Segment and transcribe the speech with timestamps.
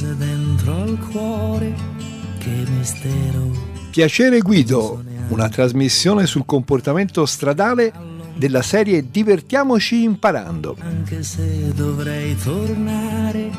[0.00, 1.74] cose dentro al cuore,
[2.38, 3.50] che mistero.
[3.90, 7.92] Piacere Guido, una trasmissione sul comportamento stradale
[8.34, 10.76] della serie Divertiamoci imparando.
[10.80, 13.50] Anche se dovrei tornare,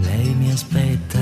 [0.00, 1.20] lei mi aspetta.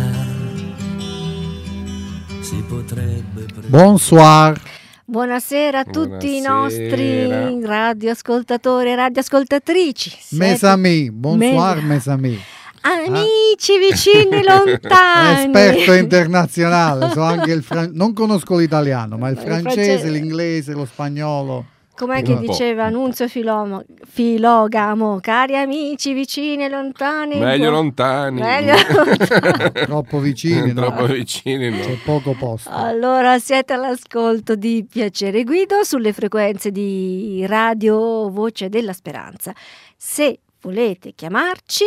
[2.40, 4.58] Si potrebbe Bonsoir.
[5.06, 6.54] Buonasera a tutti i Buonasera.
[6.54, 10.16] nostri radioascoltatori e radioascoltatrici.
[10.18, 12.38] Siete Mes amis, bonsoir Mes- mes amis.
[12.86, 15.44] Amici vicini lontani.
[15.46, 20.84] Esperto internazionale, so anche il fran- non conosco l'italiano, ma il Il francese, l'inglese, lo
[20.84, 21.66] spagnolo.
[21.96, 25.20] Com'è che diceva Annunzio Filomo- Filogamo?
[25.20, 27.38] Cari amici vicini e lontani.
[27.38, 28.40] Meglio lontani.
[28.40, 29.70] Meglio lontani.
[29.86, 30.80] Troppo vicini, no?
[30.82, 31.78] Troppo vicini no.
[31.78, 32.68] C'è poco posto.
[32.70, 39.52] Allora siete all'ascolto di Piacere Guido sulle frequenze di Radio Voce della Speranza.
[39.96, 41.84] Se volete chiamarci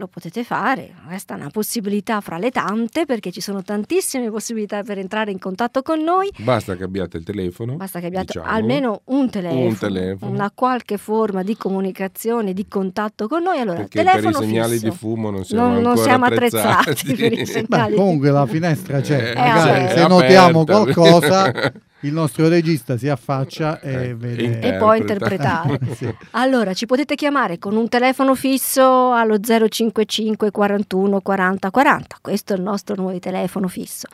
[0.00, 4.82] lo potete fare, questa è una possibilità fra le tante perché ci sono tantissime possibilità
[4.82, 6.28] per entrare in contatto con noi.
[6.38, 7.76] Basta che abbiate il telefono.
[7.76, 8.46] Basta che abbiate diciamo.
[8.46, 10.32] almeno un telefono, Un telefono.
[10.32, 13.58] una qualche forma di comunicazione, di contatto con noi.
[13.60, 14.88] Allora, Perché per telefono i segnali fisso.
[14.88, 16.90] di fumo non siamo non, non siamo attrezzati.
[16.90, 20.92] attrezzati per i Beh, comunque la finestra c'è, Eh, magari se è notiamo aperta.
[20.94, 21.52] qualcosa
[22.02, 24.60] il nostro regista si affaccia e Eh, vede.
[24.60, 25.62] e può interpreta.
[25.64, 25.78] interpretare.
[25.96, 26.14] Sì.
[26.32, 32.56] Allora, ci potete chiamare con un telefono fisso allo 055 41 40 40, questo è
[32.56, 34.06] il nostro nuovo telefono fisso,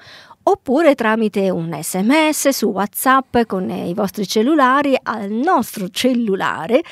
[0.44, 6.82] oppure tramite un sms su WhatsApp con i vostri cellulari al nostro cellulare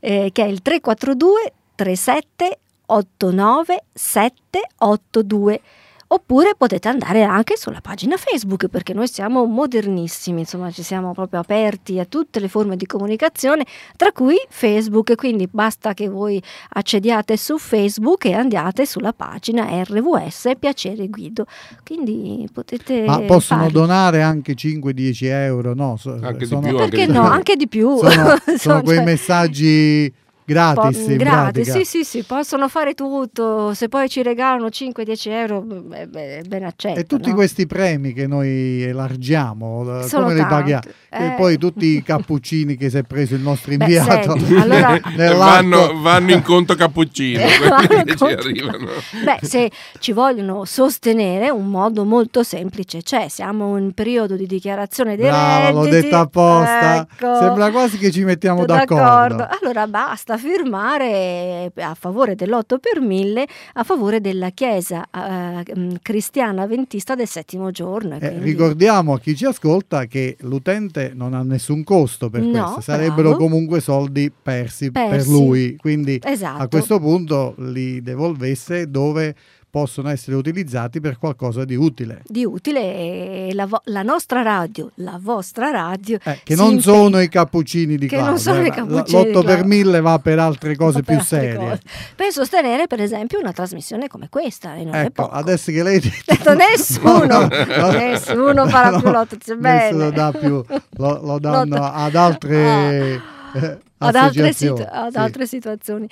[0.00, 5.60] eh, che è il 342 37 89 782.
[6.08, 11.40] Oppure potete andare anche sulla pagina Facebook perché noi siamo modernissimi, insomma ci siamo proprio
[11.40, 13.64] aperti a tutte le forme di comunicazione,
[13.96, 16.40] tra cui Facebook, quindi basta che voi
[16.74, 21.46] accediate su Facebook e andiate sulla pagina RVS Piacere Guido.
[21.84, 23.80] Quindi potete Ma possono farlo.
[23.80, 25.96] donare anche 5-10 euro, no?
[25.96, 27.30] So- Anche di sono, più, Perché anche di no, più.
[27.32, 27.96] anche di più.
[27.98, 30.14] sono- sono quei cioè- messaggi
[30.46, 30.98] gratis.
[31.06, 33.74] Po- gratis, sì, sì, sì, possono fare tutto.
[33.74, 36.98] Se poi ci regalano 5-10 euro, beh, beh, ben accetto.
[37.00, 37.34] E tutti no?
[37.34, 40.54] questi premi che noi elargiamo, eh, Sono come li tanti.
[40.54, 40.82] paghiamo?
[41.10, 41.34] E Eh.
[41.36, 45.34] poi tutti i cappuccini che si è preso il nostro Beh, inviato senti, allora- E
[45.34, 46.74] vanno, vanno in conto.
[46.86, 48.86] Eh, arrivano.
[49.24, 53.28] Beh, se ci vogliono sostenere, un modo molto semplice c'è.
[53.28, 56.02] Siamo in periodo di dichiarazione dei Brava, l'ho redditi.
[56.02, 56.96] detto apposta.
[57.10, 57.38] Ecco.
[57.38, 59.46] Sembra quasi che ci mettiamo Tutto d'accordo.
[59.60, 66.62] Allora basta firmare a favore dell'8 per 1000 a favore della Chiesa eh, mh, cristiana
[66.62, 68.16] avventista del settimo giorno.
[68.16, 72.72] Eh, quindi- ricordiamo a chi ci ascolta che l'utente non ha nessun costo per No,
[72.74, 73.36] questo, sarebbero bravo.
[73.44, 75.30] comunque soldi persi, per Persi.
[75.30, 76.62] lui, quindi Esatto.
[76.62, 79.34] a questo punto li devolvesse dove
[79.76, 82.22] possono essere utilizzati per qualcosa di utile.
[82.24, 86.80] di utile e la, vo- la nostra radio, la vostra radio, Eh, che non impegna-
[86.96, 88.42] sono i cappuccini di Che non Claudio.
[88.42, 89.64] sono eh, i cappuccini di L'8 per.
[89.66, 91.56] 1000 va per altre cose più serie.
[91.56, 91.80] cose.
[92.16, 97.46] per sostenere per esempio una trasmissione come questa non Ecco, adesso che lei detto nessuno,
[97.92, 100.64] nessuno farà No, più l'otto, Nessuno dà più,
[100.96, 103.58] lo, lo danno ad altre Ah.
[103.60, 105.18] eh, ad altre, situ- ad Sì.
[105.18, 106.08] altre situazioni.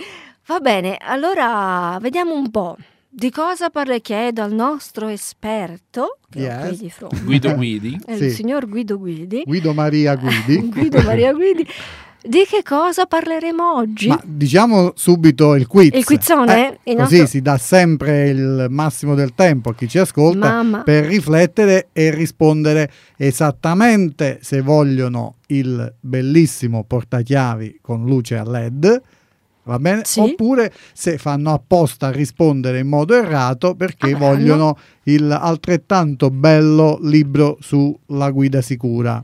[0.48, 2.76] Va bene, allora vediamo un po'.
[3.16, 6.80] Di cosa parle chiedo al nostro esperto che ho qui Yes.
[6.80, 7.20] di fronte.
[7.22, 7.96] Guido Guidi.
[8.04, 8.24] È Sì.
[8.24, 9.42] il signor Guido Guidi.
[9.46, 10.56] Guido Maria Guidi.
[10.68, 11.64] Guido Maria Guidi.
[12.26, 14.08] Di che cosa parleremo oggi?
[14.08, 15.90] Ma diciamo subito il quiz.
[15.94, 16.78] Il quizzone?
[16.82, 20.82] Eh, Il così si dà sempre il massimo del tempo a chi ci ascolta Mamma.
[20.82, 29.02] per riflettere e rispondere esattamente se vogliono il bellissimo portachiavi con luce a LED.
[29.64, 30.02] Va bene?
[30.04, 30.20] Sì.
[30.20, 36.98] Oppure se fanno apposta a rispondere in modo errato perché Ah, vogliono il altrettanto bello
[37.00, 39.22] libro sulla guida sicura.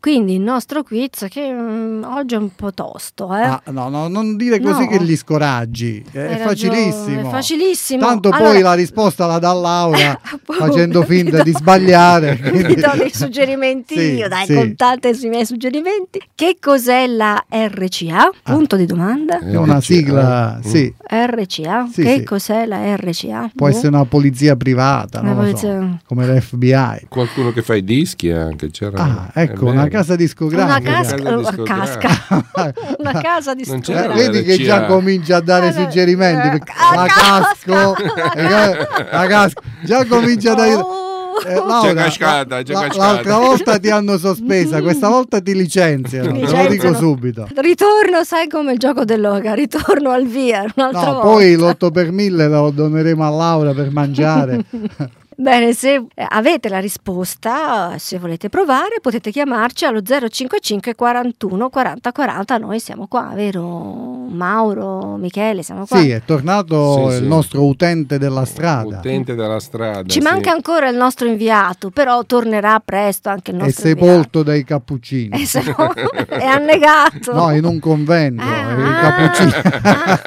[0.00, 3.42] Quindi il nostro quiz che mm, oggi è un po' tosto, eh?
[3.42, 4.88] Ah, no, no, non dire così No.
[4.88, 7.20] che li scoraggi, è Hai facilissimo.
[7.20, 8.06] È facilissimo.
[8.06, 12.34] Tanto Allora- poi la risposta la dà Laura Appunto, facendo vi finta do- di sbagliare.
[12.40, 14.54] Vi quindi- do dei suggerimenti Sì, io, dai, sì.
[14.54, 16.22] contate sui miei suggerimenti.
[16.34, 18.30] Che cos'è la RCA?
[18.44, 19.40] Punto di domanda.
[19.40, 21.88] È una sigla, sì, RCA?
[21.92, 22.24] Sì, che sì.
[22.24, 23.50] cos'è la RCA?
[23.54, 23.72] può Boh.
[23.72, 27.06] essere una polizia privata, Una non lo polizia- so, come l'FBI.
[27.08, 28.70] Qualcuno che fa i dischi anche.
[28.70, 29.87] C'era, Ah, è ecco, vero.
[29.88, 30.64] Una casa discografica.
[30.78, 32.08] Una Casa casca, di una discografica.
[32.08, 32.74] casca.
[32.98, 34.14] una casa di Non Eh, c'era scuola.
[34.14, 36.60] vedi che già comincia a dare Eh, suggerimenti eh,
[36.94, 37.96] la casco
[38.34, 41.06] eh, la casco già comincia a dare Oh.
[41.46, 43.12] Eh, Laura, cascata, c'è la- cascata.
[43.12, 46.68] l'altra volta ti hanno sospesa, questa volta ti licenziano, te lo Licenziano.
[46.68, 47.46] dico subito.
[47.54, 51.28] Ritorno, sai come il gioco dell'oca, ritorno al via un'altra No, volta.
[51.28, 54.64] poi l'8 per 1000 lo doneremo a Laura per mangiare.
[55.40, 62.10] Bene, se eh, avete la risposta, se volete provare, potete chiamarci allo 055 41 40
[62.10, 62.58] 40.
[62.58, 64.26] Noi siamo qua, vero?
[64.30, 66.00] Mauro, Michele, siamo qua.
[66.00, 67.28] Sì, è tornato Sì, il sì.
[67.28, 68.98] nostro utente della strada.
[68.98, 70.02] Utente della strada.
[70.08, 70.26] Ci sì.
[70.26, 75.38] manca ancora il nostro inviato, però tornerà presto anche il È nostro sepolto dai cappuccini.
[75.40, 75.40] inviato.
[75.40, 75.92] Eh, se no,
[76.36, 77.32] è annegato.
[77.32, 79.52] No, in un convento, Ah, i ah, cappuccini.
[79.82, 80.20] ah,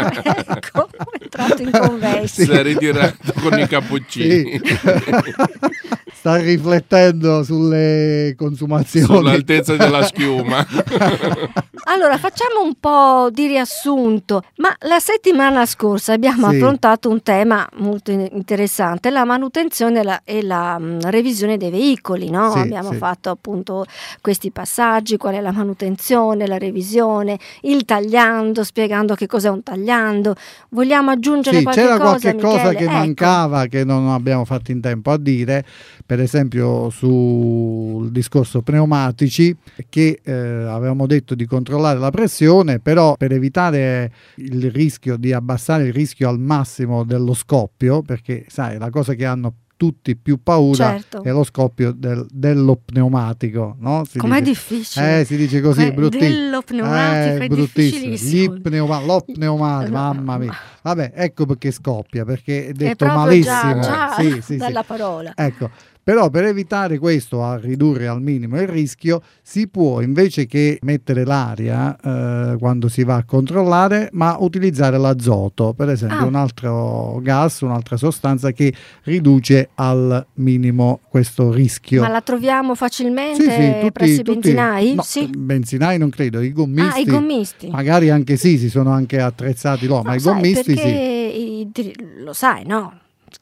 [0.56, 2.28] ecco, è entrato in convento.
[2.28, 4.62] Si è ritirato con i cappuccini.
[6.14, 9.06] Sta riflettendo sulle consumazioni.
[9.06, 10.66] Sull'altezza della schiuma.
[11.86, 14.44] Allora, facciamo un po' di riassunto.
[14.58, 16.56] Ma la settimana scorsa abbiamo Sì.
[16.56, 21.72] affrontato un tema molto in- interessante, la manutenzione e la, e la, mm, revisione dei
[21.72, 22.52] veicoli, no?
[22.52, 22.98] Sì, abbiamo sì.
[22.98, 23.86] fatto appunto
[24.22, 30.36] questi passaggi, qual è la manutenzione, la revisione, il tagliando, spiegando che cos'è un tagliando.
[30.70, 32.76] Vogliamo aggiungere Sì, qualche c'era cosa, qualche cosa Michele?
[32.76, 32.94] che Ecco.
[32.94, 35.66] mancava che non abbiamo fatto in tempo a dire,
[36.06, 39.56] per esempio sul discorso pneumatici,
[39.90, 45.86] che eh, avevamo detto di controllare la pressione, però per evitare il rischio di abbassare
[45.86, 50.92] il rischio al massimo dello scoppio, perché sai, la cosa che hanno tutti più paura
[50.92, 51.24] Certo.
[51.24, 54.04] è lo scoppio del- dello pneumatico, no?
[54.16, 55.22] Com'è dice- difficile.
[55.22, 56.30] Eh, si dice così, Eh, bruttissimo.
[56.30, 58.00] dello pneumatico è bruttissimo.
[58.14, 58.56] difficilissimo.
[58.58, 60.54] Gli pneuma- lo pneumatico, Eh, mamma mia.
[60.84, 63.74] Vabbè, ecco perché scoppia, perché è È detto proprio malissimo.
[63.74, 64.58] già, già Sì, sì, sì.
[64.58, 65.32] dalla parola.
[65.36, 65.70] Ecco,
[66.04, 71.24] però per evitare questo, a ridurre al minimo il rischio, si può invece che mettere
[71.26, 76.26] l'aria eh, quando si va a controllare, ma utilizzare l'azoto, per esempio Ah.
[76.26, 82.02] un altro gas, un'altra sostanza che riduce al minimo questo rischio.
[82.02, 84.94] Ma la troviamo facilmente Sì, sì, tutti- presso i benzinai?
[84.96, 85.28] no, sì.
[85.28, 86.98] benzinai non credo, i gommisti.
[86.98, 87.68] Ah, i gommisti.
[87.70, 91.60] Magari anche sì, si sono anche attrezzati loro, ma No, i sai, gommisti perché sì.
[91.62, 91.94] i
[92.24, 92.94] lo sai, no?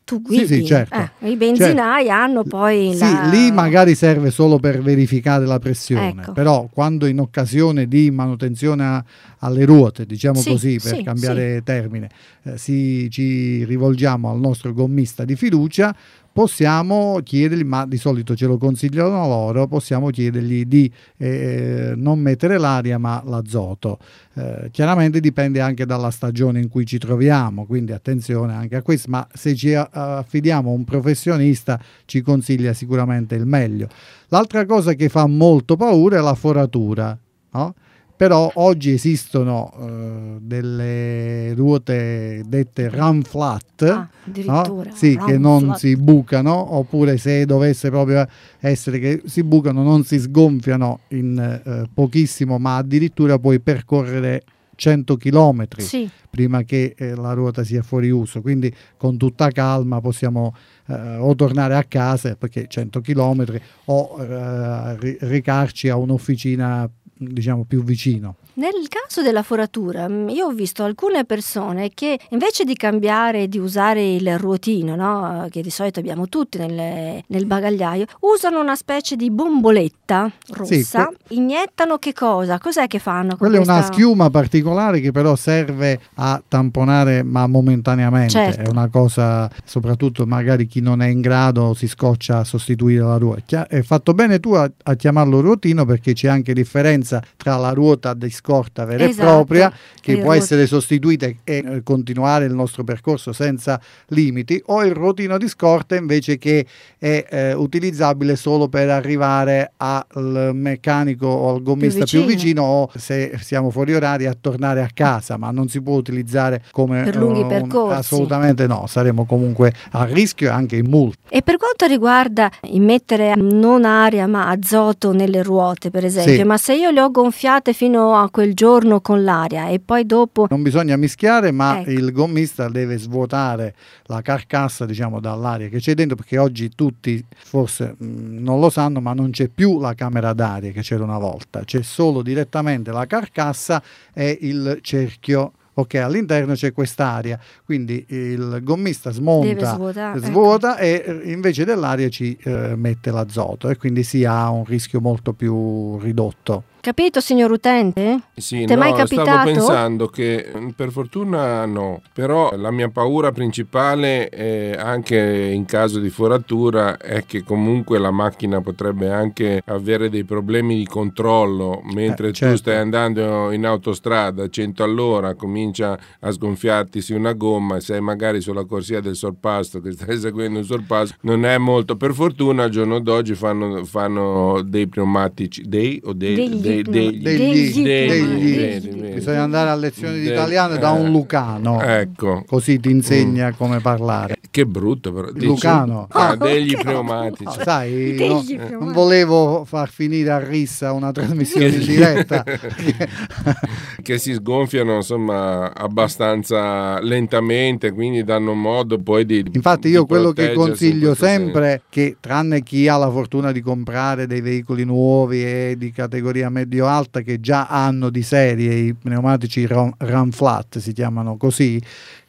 [0.03, 0.45] Tu guidi.
[0.47, 0.95] sì, certo.
[1.19, 3.27] Eh, I benzinai hanno poi Sì, la...
[3.29, 6.31] lì magari serve solo per verificare la pressione, Ecco.
[6.33, 9.03] però quando in occasione di manutenzione a-
[9.39, 12.09] alle ruote, diciamo Sì, così per sì, cambiare termine,
[12.43, 15.95] eh, si- ci rivolgiamo al nostro gommista di fiducia,
[16.39, 22.57] possiamo chiedergli, ma di solito ce lo consigliano loro, possiamo chiedergli di eh, non mettere
[22.57, 23.99] l'aria ma l'azoto.
[24.35, 29.09] Eh, chiaramente dipende anche dalla stagione in cui ci troviamo, quindi attenzione anche a questo,
[29.09, 33.89] ma se ci a- affidiamo a un professionista ci consiglia sicuramente il meglio.
[34.29, 37.19] L'altra cosa che fa molto paura è la foratura,
[37.51, 37.75] no?
[38.19, 44.09] Però oggi esistono eh, delle ruote dette run flat, Ah, no?
[44.27, 44.91] addirittura.
[44.93, 45.77] Sì, Run che non flat.
[45.77, 48.27] si bucano, oppure se dovesse proprio
[48.59, 54.43] essere che si bucano, non si sgonfiano in eh, pochissimo, ma addirittura puoi percorrere
[54.75, 58.41] 100 km Sì, prima che eh, la ruota sia fuori uso.
[58.41, 60.53] Quindi con tutta calma possiamo
[60.87, 63.45] eh, o tornare a casa perché 100 km
[63.85, 66.89] o eh, recarci a un'officina
[67.19, 68.35] diciamo più vicino.
[68.59, 73.57] Nel caso della foratura, mm, io ho visto alcune persone che invece di cambiare di
[73.57, 79.15] usare il ruotino, no, che di solito abbiamo tutti nelle- nel bagagliaio, usano una specie
[79.15, 82.57] di bomboletta rossa, que- iniettano che cosa?
[82.59, 83.29] Cos'è che fanno?
[83.29, 88.61] con Quella è una questa- schiuma particolare che però serve a tamponare ma momentaneamente, Certo.
[88.61, 93.15] è una cosa soprattutto magari chi non è in grado si scoccia a sostituire la
[93.15, 93.67] ruota.
[93.67, 98.13] È fatto bene tu a, a chiamarlo ruotino perché c'è anche differenza tra la ruota
[98.13, 102.53] di scorta vera Esatto, e propria che può ruot- essere sostituita e eh, continuare il
[102.53, 106.65] nostro percorso senza limiti o il ruotino di scorta invece che
[106.97, 112.25] è eh, utilizzabile solo per arrivare al meccanico o al gommista più vicino.
[112.25, 116.63] vicino o se siamo fuori orario a tornare a casa ma non si può utilizzare
[116.71, 117.97] come Per lunghi un- percorsi.
[117.99, 123.35] assolutamente no saremo comunque a rischio e anche in multa E per quanto riguarda immettere
[123.35, 126.43] non aria ma azoto nelle ruote, per esempio, Sì.
[126.43, 130.47] ma se io le ho gonfiate fino a quel giorno con l'aria e poi dopo
[130.49, 131.89] non bisogna mischiare ma Ecco.
[131.91, 137.95] il gommista deve svuotare la carcassa diciamo dall'aria che c'è dentro perché oggi tutti forse
[137.97, 141.65] mh, non lo sanno ma non c'è più la camera d'aria che c'era una volta
[141.65, 149.11] c'è solo direttamente la carcassa e il cerchio ok all'interno c'è quest'aria quindi il gommista
[149.11, 150.17] smonta svuotare.
[150.17, 150.27] ecco.
[150.27, 155.01] svuota e eh, invece dell'aria ci eh, mette l'azoto e quindi si ha un rischio
[155.01, 158.21] molto più ridotto Capito, signor utente?
[158.37, 159.29] Sì, T'è no, mai capitato?
[159.29, 165.17] stavo pensando che mm, per fortuna no, però la mia paura principale è anche
[165.53, 170.85] in caso di foratura è che comunque la macchina potrebbe anche avere dei problemi di
[170.87, 172.55] controllo mentre Eh, certo.
[172.55, 177.99] tu stai andando in autostrada a 100 all'ora, comincia a sgonfiartisi una gomma e sei
[177.99, 181.97] magari sulla corsia del sorpasso che stai eseguendo un sorpasso, non è molto.
[181.97, 189.13] Per fortuna al giorno d'oggi fanno, fanno dei pneumatici, dei o dei, Degli Degli, degli.
[189.15, 191.81] Bisogna andare a lezioni di italiano da eh, un Lucano.
[191.81, 194.35] Ecco, Così ti insegna come parlare.
[194.51, 195.31] che brutto però.
[195.31, 196.07] Dici- Lucano.
[196.11, 197.43] Ah, Ah, degli pneumatici.
[197.43, 198.59] No, sai, Degli no, pneumatici.
[198.79, 202.43] non volevo far finire a rissa una trasmissione in diretta.
[204.01, 209.43] che si sgonfiano insomma abbastanza lentamente, quindi danno modo poi di.
[209.53, 213.61] Infatti di io quello che consiglio sempre è che tranne chi ha la fortuna di
[213.61, 219.65] comprare dei veicoli nuovi e di categoria medio-alta che già hanno di serie i pneumatici
[219.65, 221.81] run, run flat si chiamano così,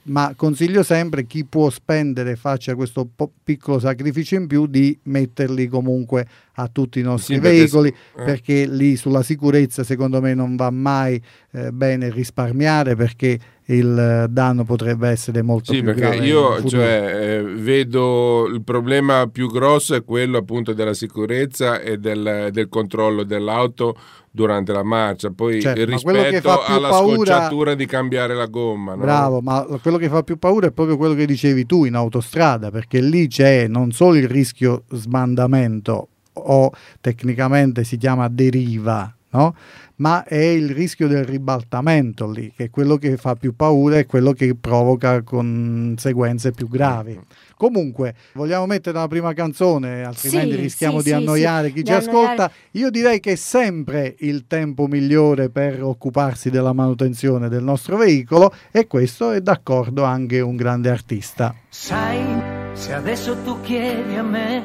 [0.05, 5.67] ma consiglio sempre chi può spendere faccia questo po- piccolo sacrificio in più di metterli
[5.69, 8.25] comunque a tutti i nostri Sì, perché- veicoli eh.
[8.25, 11.21] perché lì sulla sicurezza secondo me non va mai
[11.53, 13.39] eh, bene risparmiare perché
[13.75, 16.69] il eh, danno potrebbe essere molto Sì, più perché grave in io futuro.
[16.69, 22.69] cioè, eh, vedo il problema più grosso è quello appunto della sicurezza e del, del
[22.69, 23.97] controllo dell'auto
[24.31, 25.31] durante la marcia.
[25.31, 28.95] Poi Certo, rispetto alla paura- scocciatura di cambiare la gomma.
[28.95, 29.03] no?
[29.03, 32.71] Bravo, ma quello che fa più paura è proprio quello che dicevi tu in autostrada,
[32.71, 39.55] perché lì c'è non solo il rischio smandamento o tecnicamente si chiama deriva, no?
[40.01, 44.07] ma è il rischio del ribaltamento lì, che è quello che fa più paura e
[44.07, 47.21] quello che provoca conseguenze più gravi.
[47.55, 51.89] Comunque, vogliamo mettere la prima canzone, altrimenti Sì, rischiamo sì, di annoiare sì, chi di
[51.89, 52.19] ci ascolta.
[52.31, 52.53] annoiare.
[52.73, 58.55] Io direi che è sempre il tempo migliore per occuparsi della manutenzione del nostro veicolo
[58.71, 61.55] e questo è d'accordo anche un grande artista.
[61.69, 62.25] Sai,
[62.73, 64.65] se adesso tu chiedi a me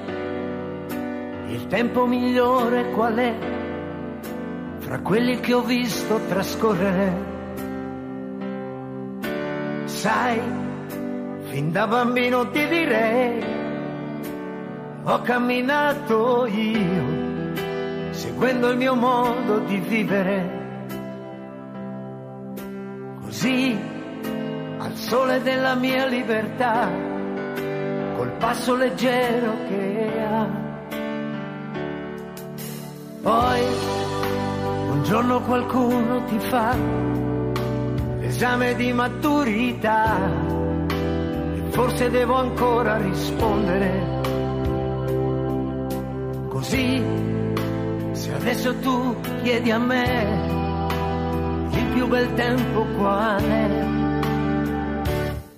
[1.50, 3.36] il tempo migliore qual è,
[4.86, 7.34] fra quelli che ho visto trascorrere.
[9.86, 10.40] Sai,
[11.50, 13.44] fin da bambino ti direi,
[15.06, 17.04] ho camminato io,
[18.12, 20.64] seguendo il mio modo di vivere.
[23.24, 23.76] Così,
[24.78, 26.88] al sole della mia libertà,
[28.16, 30.64] col passo leggero che ha.
[33.24, 34.05] Poi
[35.06, 36.76] giorno qualcuno ti fa
[38.20, 40.18] l'esame di maturità.
[40.88, 44.24] E forse devo ancora rispondere.
[46.50, 47.04] Così,
[48.14, 50.54] se adesso tu chiedi a me
[51.70, 53.86] il più bel tempo qual è,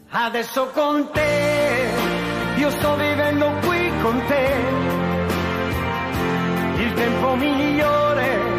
[0.10, 1.90] adesso con te,
[2.58, 4.56] io sto vivendo qui con te.
[6.80, 8.57] Il tempo migliore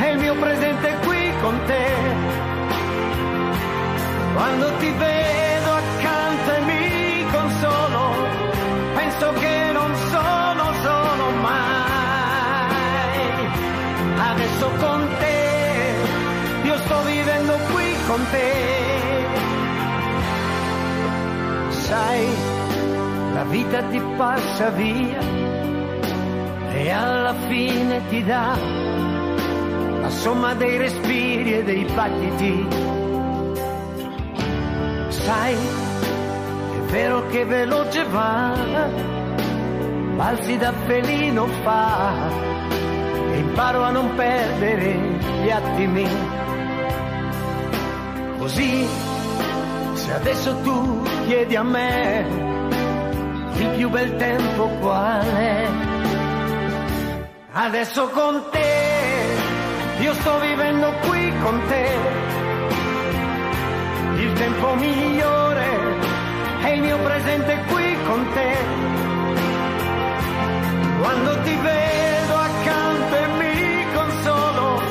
[0.00, 1.88] è il mio presente qui con te.
[4.34, 8.14] Quando ti vedo accanto e mi consolo,
[8.94, 12.74] penso che non sono solo mai.
[14.30, 15.94] Adesso con te,
[16.64, 18.52] io sto vivendo qui con te.
[21.68, 22.26] Sai,
[23.34, 25.18] la vita ti passa via
[26.72, 29.09] e alla fine ti dà
[30.10, 32.66] la somma dei respiri e dei battiti.
[35.08, 38.52] Sai, è vero che veloce va,
[40.16, 42.28] balzi da felino fa
[43.30, 46.08] e imparo a non perdere gli attimi.
[48.38, 48.86] Così,
[49.92, 52.26] se adesso tu chiedi a me
[53.58, 55.68] il più bel tempo qual è,
[57.52, 58.69] Adesso con te,
[60.00, 61.98] io sto vivendo qui con te.
[64.16, 65.68] Il tempo migliore
[66.62, 68.56] è il mio presente qui con te.
[71.00, 74.82] Quando ti vedo accanto e mi consolo,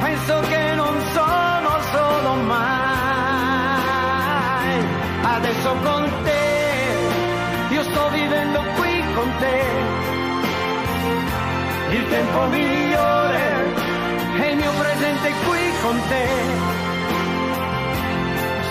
[0.00, 2.68] penso che non sono solo mai.
[5.22, 9.58] Adesso con te, io sto vivendo qui con te
[11.92, 12.89] il tempo migliore
[15.20, 16.28] presente qui con te.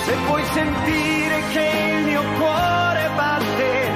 [0.06, 3.92] Se puoi sentire che il mio cuore batte,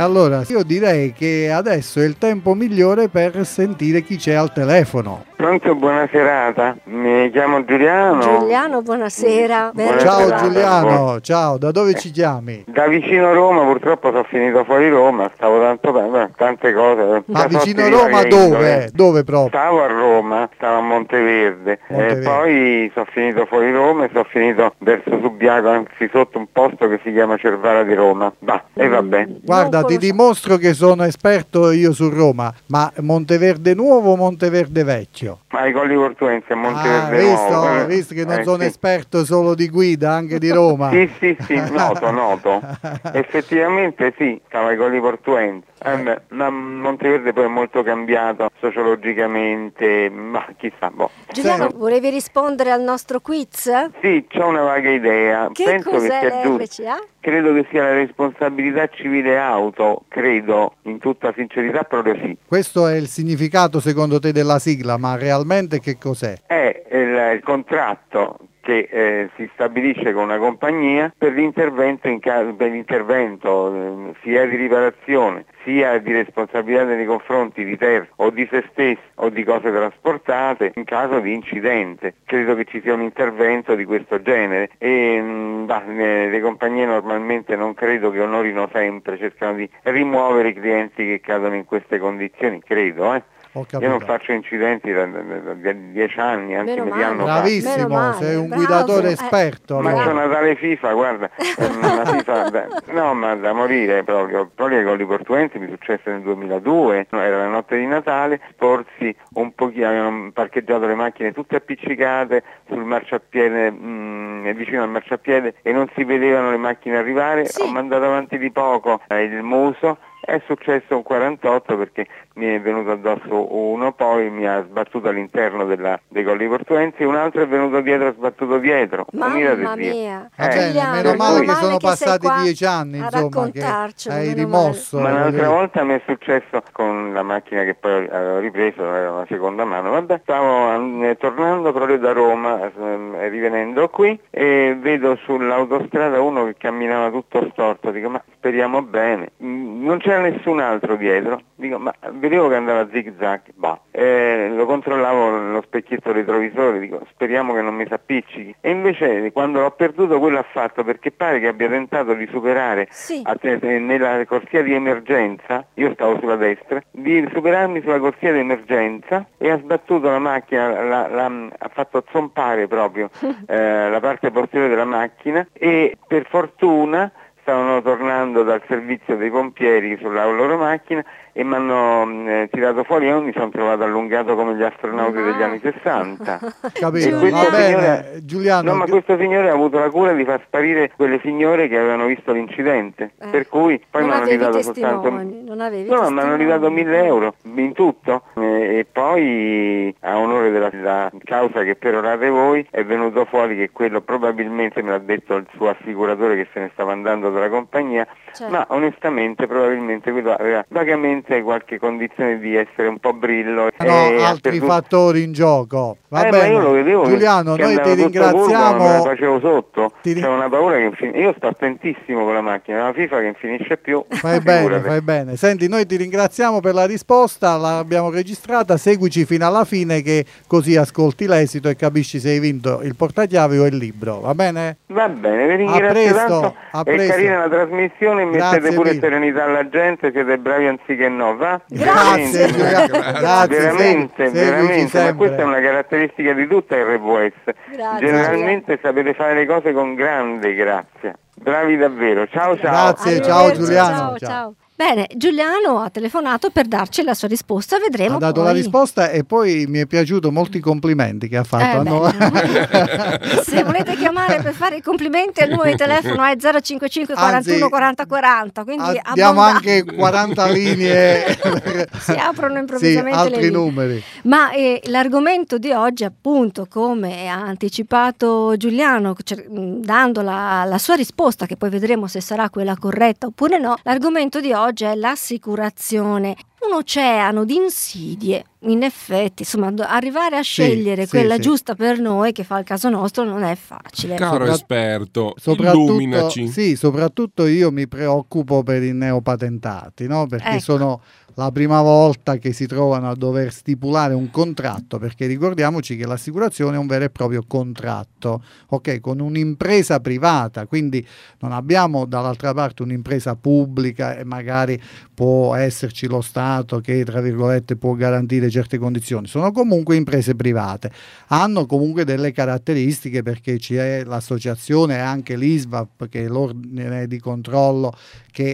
[0.00, 5.29] Allora, io direi che adesso è il tempo migliore per sentire chi c'è al telefono.
[5.40, 6.76] Pronto, buona serata.
[6.84, 8.20] Mi chiamo Giuliano.
[8.40, 9.70] Giuliano, buonasera.
[9.72, 10.42] Buona Ciao serata.
[10.44, 12.64] Giuliano, ciao, da dove ci chiami?
[12.66, 17.22] Da vicino Roma, purtroppo sono finito fuori Roma, stavo tanto bene, tante cose.
[17.24, 18.42] Ma da vicino Roma dove?
[18.44, 18.90] indole.
[18.92, 19.48] Dove proprio?
[19.48, 22.20] Stavo a Roma, stavo a Monteverde, Monteverde.
[22.20, 26.86] e poi sono finito fuori Roma e sono finito verso Subiaco, anzi sotto un posto
[26.86, 28.30] che si chiama Cervara di Roma.
[28.40, 29.26] Va, e vabbè.
[29.42, 34.84] Guarda, Non ti dimostro che sono esperto io su Roma, ma Monteverde Nuovo o Monteverde
[34.84, 35.28] Vecchio?
[35.50, 37.80] Ma i Colli Portuensi a Ah, Monteverde visto, Nuovo.
[37.80, 37.86] eh.
[37.86, 38.64] visto che non Eh, sono sì.
[38.66, 40.90] esperto solo di guida, anche di Roma.
[40.90, 42.60] Sì, sì, sì, noto, noto.
[43.12, 45.66] Effettivamente sì, stava ai Colli Portuensi.
[45.82, 51.10] Eh beh, ma Monteverde poi è molto cambiato sociologicamente, ma chissà, boh.
[51.32, 51.76] Giuliano, Sì.
[51.76, 53.70] volevi rispondere al nostro quiz?
[54.00, 55.48] Sì, c'ho una vaga idea.
[55.52, 56.82] Che Penso cos'è che sia giusto.
[57.20, 62.36] Credo che sia la responsabilità civile auto, credo, in tutta sincerità proprio sì.
[62.46, 66.34] Questo è il significato secondo te della sigla, ma realmente che cos'è?
[66.46, 72.54] È il, il contratto che eh, si stabilisce con una compagnia per l'intervento, in caso,
[72.54, 78.46] per l'intervento eh, sia di riparazione sia di responsabilità nei confronti di terzi o di
[78.50, 82.14] se stessi o di cose trasportate in caso di incidente.
[82.24, 86.86] Credo che ci sia un intervento di questo genere e mh, bah, eh, le compagnie
[86.86, 91.98] normalmente non credo che onorino sempre, cercano di rimuovere i clienti che cadono in queste
[91.98, 93.14] condizioni, credo.
[93.14, 93.22] Eh.
[93.54, 97.02] Ho Io non faccio incidenti da, da- da- da dieci anni, anzi Meno male.
[97.04, 97.24] hanno.
[97.24, 98.62] Bravissimo, Meno male, sei un bravo.
[98.64, 99.80] guidatore Eh, esperto.
[99.80, 100.04] Ma allora.
[100.04, 104.48] c'è Natale FIFA, guarda, una FIFA da, no, ma da morire proprio.
[104.54, 109.52] Proprio con portuensi mi successe nel 2002, no, era la notte di Natale, sporsi un
[109.52, 115.88] pochino, avevano parcheggiato le macchine tutte appiccicate sul marciapiede, mh, vicino al marciapiede e non
[115.96, 117.62] si vedevano le macchine arrivare, Sì.
[117.62, 119.98] ho mandato avanti di poco eh, il muso.
[120.22, 125.64] È successo un 48 perché mi è venuto addosso uno, poi mi ha sbattuto all'interno
[125.64, 129.06] della- dei colli portuensi e un altro è venuto dietro e sbattuto dietro.
[129.12, 130.30] Mamma mia.
[130.36, 134.32] Eh, Giuliano, meno male che sono sei passati dieci anni, a insomma, che raccontarcelo, hai
[134.34, 134.98] rimosso.
[135.00, 135.46] Ma un'altra dire.
[135.46, 139.90] volta mi è successo con la macchina che poi avevo ripreso, era una seconda mano,
[139.90, 146.54] vabbè, stavo eh, tornando proprio da Roma, eh, rivenendo qui e vedo sull'autostrada uno che
[146.58, 152.48] camminava tutto storto, dico ma speriamo bene, non c'era nessun altro dietro, dico ma vedevo
[152.48, 153.78] che andava zig zag, bah.
[153.92, 159.60] Eh, lo controllavo nello specchietto retrovisore, dico speriamo che non mi s'appiccichi e invece quando
[159.60, 163.22] l'ho perduto quello ha fatto perché pare che abbia tentato di superare Sì.
[163.24, 169.24] a nella corsia di emergenza, io stavo sulla destra, di superarmi sulla corsia di emergenza
[169.38, 173.10] e ha sbattuto la macchina, la- la- ha fatto zompare proprio
[173.46, 177.10] eh, la parte posteriore della macchina e per fortuna
[177.50, 182.82] stavano tornando dal servizio dei pompieri sulla loro macchina e mi hanno mh, eh, tirato
[182.84, 186.38] fuori e io mi sono trovato allungato come gli astronauti Ma- degli anni 60.
[186.74, 187.18] Capito?
[187.18, 188.70] Va bene, signore- Giuliano.
[188.70, 192.06] No, ma questo signore ha avuto la cura di far sparire quelle signore che avevano
[192.06, 193.12] visto l'incidente.
[193.20, 193.28] Eh.
[193.28, 195.00] Per cui poi mi non hanno avevi ridato soltanto.
[195.02, 200.18] testimoni, non avevi No, mi hanno ridato 1000 euro in tutto e, e poi a
[200.18, 204.98] onore della, della causa che perorate voi è venuto fuori che quello probabilmente me l'ha
[204.98, 208.52] detto il suo assicuratore che se ne stava andando dalla compagnia Certo.
[208.52, 214.22] ma onestamente probabilmente quello aveva vagamente qualche condizione di essere un po' brillo No, e
[214.22, 215.96] altri perduto- fattori in gioco.
[216.08, 216.46] Va eh, bene.
[216.46, 217.88] ma io lo vedevo Giuliano, che noi ti tutto
[218.20, 219.02] la ringraziamo.
[219.02, 219.92] facevo sotto.
[220.02, 223.16] Ti ri- C'è una paura che infin- io sto attentissimo con la macchina, una FIFA
[223.18, 224.04] che non finisce più.
[224.08, 225.36] Fai bene, fai bene.
[225.36, 230.76] Senti, noi ti ringraziamo per la risposta, l'abbiamo registrata, seguici fino alla fine che così
[230.76, 234.78] ascolti l'esito e capisci se hai vinto il portachiavi o il libro, va bene?
[234.86, 236.54] Va bene, vi ringrazio presto, tanto.
[236.72, 237.12] a presto.
[237.30, 239.00] Carina la trasmissione, Grazie mettete pure mille.
[239.00, 241.60] serenità alla gente, siete bravi anziché no, va?
[241.68, 242.98] Grazie, Veramente.
[242.98, 247.32] Grazie, veramente, seguici veramente, ma questa è una caratteristica di tutta RWS.
[247.70, 248.06] Grazie.
[248.06, 251.14] Generalmente sapete fare le cose con grande grazia.
[251.36, 252.26] Bravi davvero.
[252.28, 252.92] Ciao ciao.
[252.92, 253.96] Grazie, ciao Giuliano.
[253.96, 254.28] Ciao, Ciao.
[254.28, 254.54] ciao.
[254.80, 258.16] Bene, Giuliano ha telefonato per darci la sua risposta, vedremo.
[258.16, 258.44] Ha dato poi.
[258.44, 262.08] la risposta e poi mi è piaciuto molti complimenti che ha fatto.
[262.08, 267.14] Eh, beh, Se volete chiamare per fare i complimenti, il numero di telefono è 055
[267.14, 268.64] 41 Anzi, 40 40.
[268.64, 271.38] Quindi Abbiamo anche 40 linee.
[272.00, 274.02] si aprono sì, improvvisamente le altri numeri.
[274.22, 280.94] Ma eh, l'argomento di oggi, appunto, come ha anticipato Giuliano, mh, dando la, la sua
[280.94, 286.36] risposta, che poi vedremo se sarà quella corretta oppure no, l'argomento di oggi è l'assicurazione.
[286.60, 291.40] Un oceano di insidie, in effetti, insomma, arrivare a Sì, scegliere sì, quella sì.
[291.40, 294.16] giusta per noi, che fa il caso nostro, non è facile.
[294.16, 296.48] Caro Sopra- esperto, Soprattutto, illuminaci.
[296.48, 300.26] sì, soprattutto io mi preoccupo per i neopatentati, no?
[300.26, 300.60] perché Ecco.
[300.60, 301.00] sono
[301.34, 306.76] la prima volta che si trovano a dover stipulare un contratto, perché ricordiamoci che l'assicurazione
[306.76, 311.06] è un vero e proprio contratto, ok, con un'impresa privata, quindi
[311.40, 314.80] non abbiamo dall'altra parte un'impresa pubblica e magari
[315.14, 320.90] può esserci lo Stato che, tra virgolette, può garantire certe condizioni, sono comunque imprese private,
[321.28, 327.92] hanno comunque delle caratteristiche perché c'è l'associazione e anche l'ISVAP, che è l'ordine di controllo
[328.30, 328.50] che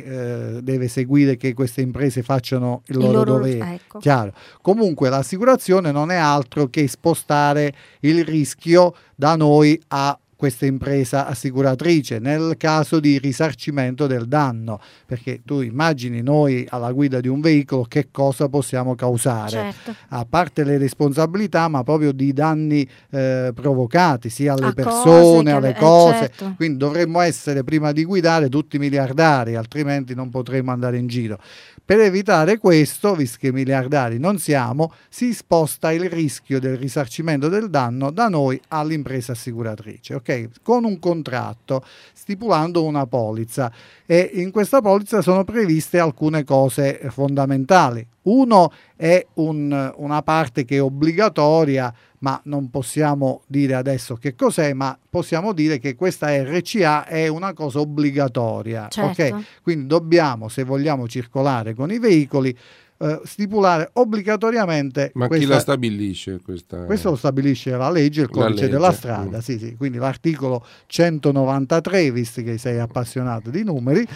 [0.56, 3.74] eh, deve seguire che queste imprese facciano il Il loro, loro- dovere.
[3.74, 3.98] ecco.
[3.98, 4.32] Chiaro.
[4.62, 12.18] Comunque l'assicurazione non è altro che spostare il rischio da noi a questa impresa assicuratrice
[12.18, 17.84] nel caso di risarcimento del danno, perché tu immagini noi alla guida di un veicolo
[17.88, 19.94] che cosa possiamo causare Certo.
[20.10, 25.42] a parte le responsabilità, ma proprio di danni eh, provocati sia alle A cose persone,
[25.44, 26.18] che- alle eh, cose.
[26.18, 26.52] certo.
[26.56, 31.38] Quindi dovremmo essere prima di guidare tutti miliardari, altrimenti non potremo andare in giro.
[31.86, 37.70] Per evitare questo, visto che miliardari non siamo, si sposta il rischio del risarcimento del
[37.70, 40.48] danno da noi all'impresa assicuratrice, ok?
[40.62, 43.70] Con un contratto, stipulando una polizza
[44.04, 48.04] e in questa polizza sono previste alcune cose fondamentali.
[48.22, 51.94] Uno è un- una parte che è obbligatoria,
[52.26, 57.52] ma non possiamo dire adesso che cos'è, ma possiamo dire che questa RCA è una
[57.52, 58.88] cosa obbligatoria.
[58.88, 59.22] Certo.
[59.22, 59.44] ok?
[59.62, 62.56] Quindi dobbiamo, se vogliamo circolare con i veicoli,
[62.98, 66.84] eh, stipulare obbligatoriamente Ma chi questa- la stabilisce questa?
[66.84, 68.92] questo lo stabilisce la legge, il codice legge, della mm.
[68.92, 69.76] strada, sì, sì.
[69.76, 74.06] quindi l'articolo 193, visto che sei appassionato di numeri,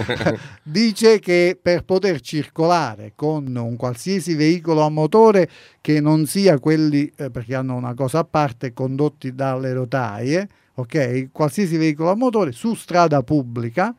[0.62, 5.48] dice che per poter circolare con un qualsiasi veicolo a motore
[5.80, 11.28] che non sia quelli, eh, perché hanno una cosa a parte, condotti dalle rotaie, ok?
[11.32, 13.94] Qualsiasi veicolo a motore su strada pubblica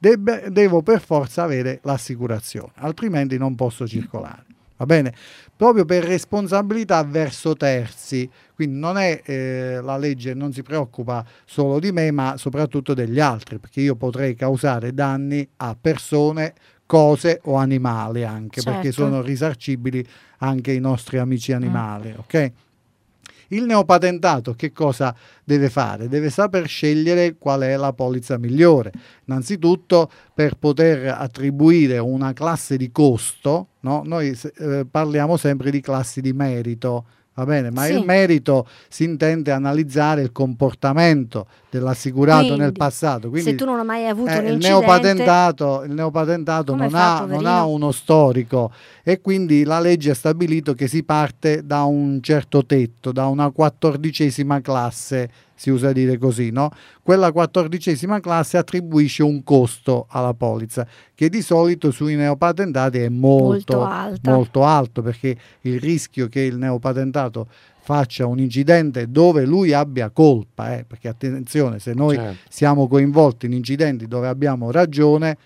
[0.00, 4.46] debbe- devo per forza avere l'assicurazione, altrimenti non posso circolare.
[4.78, 5.12] Va bene?
[5.54, 8.28] Proprio per responsabilità verso terzi.
[8.54, 13.20] Quindi non è eh, la legge non si preoccupa solo di me, ma soprattutto degli
[13.20, 16.54] altri, perché io potrei causare danni a persone,
[16.86, 19.02] cose o animali anche, perché Certo.
[19.02, 20.04] sono risarcibili
[20.38, 22.52] anche i nostri amici animali, ok?
[23.52, 26.08] Il neopatentato che cosa deve fare?
[26.08, 28.92] Deve saper scegliere qual è la polizza migliore.
[29.26, 34.02] Innanzitutto per poter attribuire una classe di costo, no?
[34.04, 37.06] noi eh, parliamo sempre di classi di merito,
[37.40, 37.70] va bene?
[37.70, 37.94] Ma Sì.
[37.94, 43.28] il merito si intende analizzare il comportamento dell'assicurato nel Quindi, passato.
[43.30, 47.18] Quindi Se tu non hai mai avuto eh, un il neopatentato, il neopatentato non, fa,
[47.20, 48.70] ha, non ha uno storico
[49.02, 53.50] e quindi la legge ha stabilito che si parte da un certo tetto, da una
[53.50, 56.70] quattordicesima classe, si usa dire così, no?
[57.02, 63.80] Quella quattordicesima classe attribuisce un costo alla polizza che di solito sui neopatentati è molto,
[63.80, 67.46] Molto molto alto perché il rischio che il neopatentato
[67.82, 72.38] faccia un incidente dove lui abbia colpa, eh, perché attenzione, se noi Certo.
[72.48, 75.36] siamo coinvolti in incidenti dove abbiamo ragione,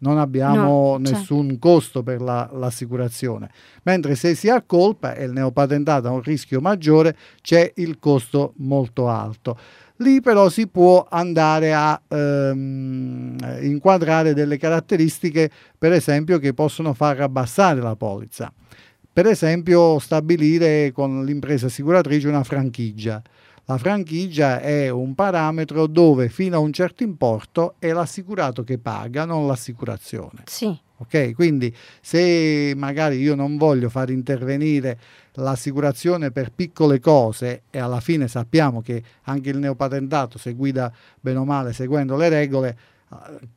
[0.00, 1.18] non abbiamo No, certo.
[1.18, 3.50] nessun costo per la- l'assicurazione.
[3.84, 8.52] Mentre se si ha colpa e il neopatentato ha un rischio maggiore, c'è il costo
[8.58, 9.58] molto alto.
[9.96, 17.20] Lì però si può andare a ehm, inquadrare delle caratteristiche, per esempio, che possono far
[17.20, 18.52] abbassare la polizza.
[19.12, 23.20] Per esempio, stabilire con l'impresa assicuratrice una franchigia.
[23.70, 29.24] La franchigia è un parametro dove fino a un certo importo è l'assicurato che paga,
[29.24, 30.42] non l'assicurazione.
[30.46, 34.98] Sì, Ok, quindi se magari io non voglio far intervenire
[35.34, 41.38] l'assicurazione per piccole cose e alla fine sappiamo che anche il neopatentato se guida bene
[41.38, 42.76] o male seguendo le regole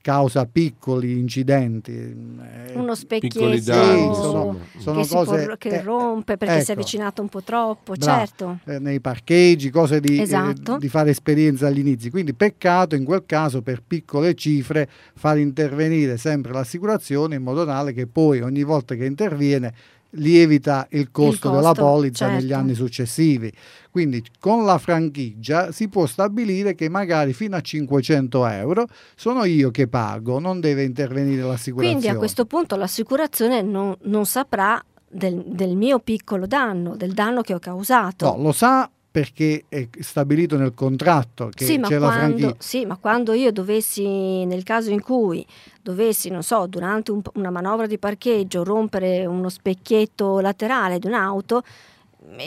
[0.01, 1.91] causa piccoli incidenti.
[1.91, 6.71] eh, Uno specchietto danni, sono- che, sono può- cose- che eh, rompe perché si è
[6.71, 6.71] ecco.
[6.73, 8.17] avvicinato un po' troppo, Bravo.
[8.25, 8.59] certo.
[8.65, 10.75] eh, nei parcheggi, cose di, Esatto.
[10.75, 12.09] eh, di fare esperienza agli inizi.
[12.09, 17.93] Quindi peccato in quel caso per piccole cifre far intervenire sempre l'assicurazione in modo tale
[17.93, 19.73] che poi ogni volta che interviene
[20.15, 22.55] lievita il costo, costo, della polizza negli certo.
[22.55, 23.51] anni successivi.
[23.89, 29.69] Quindi con la franchigia si può stabilire che magari fino a 500 euro sono io
[29.71, 31.99] che pago, non deve intervenire l'assicurazione.
[31.99, 37.41] Quindi a questo punto l'assicurazione non, non saprà del, del mio piccolo danno, del danno
[37.41, 38.25] che ho causato.
[38.25, 42.45] No, lo sa perché è stabilito nel contratto che Sì c'è la franchigia.
[42.47, 45.45] quando, sì, ma quando io dovessi, nel caso in cui
[45.83, 51.61] dovessi, non so, durante un- una manovra di parcheggio rompere uno specchietto laterale di un'auto,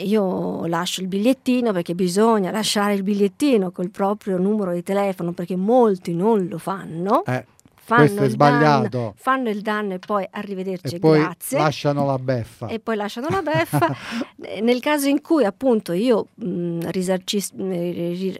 [0.03, 5.55] io lascio il bigliettino perché bisogna lasciare il bigliettino col proprio numero di telefono perché
[5.55, 7.23] molti non lo fanno.
[7.25, 7.45] Eh,
[7.87, 8.87] fanno questo è il sbagliato.
[8.89, 12.67] danno- fanno il danno e poi arrivederci e poi grazie lasciano la beffa.
[12.67, 13.95] e poi lasciano la beffa.
[14.39, 18.39] Eh, Nel caso in cui appunto io mh, risarcis- eh, ri-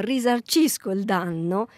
[0.00, 1.68] risarcisco il danno,